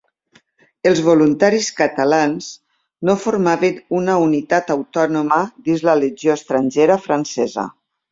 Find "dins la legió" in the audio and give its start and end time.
5.69-6.35